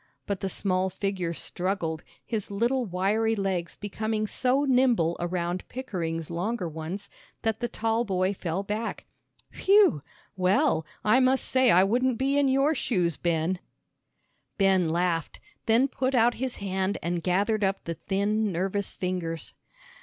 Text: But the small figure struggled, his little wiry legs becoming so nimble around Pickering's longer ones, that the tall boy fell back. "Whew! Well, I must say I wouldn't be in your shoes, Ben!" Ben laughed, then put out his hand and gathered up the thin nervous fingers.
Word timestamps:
But 0.25 0.39
the 0.39 0.49
small 0.49 0.89
figure 0.89 1.31
struggled, 1.31 2.01
his 2.25 2.49
little 2.49 2.87
wiry 2.87 3.35
legs 3.35 3.75
becoming 3.75 4.25
so 4.25 4.63
nimble 4.65 5.15
around 5.19 5.63
Pickering's 5.69 6.31
longer 6.31 6.67
ones, 6.67 7.07
that 7.43 7.59
the 7.59 7.67
tall 7.67 8.03
boy 8.03 8.33
fell 8.33 8.63
back. 8.63 9.05
"Whew! 9.51 10.01
Well, 10.35 10.87
I 11.05 11.19
must 11.19 11.45
say 11.45 11.69
I 11.69 11.83
wouldn't 11.83 12.17
be 12.17 12.39
in 12.39 12.47
your 12.47 12.73
shoes, 12.73 13.15
Ben!" 13.15 13.59
Ben 14.57 14.89
laughed, 14.89 15.39
then 15.67 15.87
put 15.87 16.15
out 16.15 16.33
his 16.33 16.57
hand 16.57 16.97
and 17.03 17.21
gathered 17.21 17.63
up 17.63 17.83
the 17.83 17.93
thin 17.93 18.51
nervous 18.51 18.95
fingers. 18.95 19.53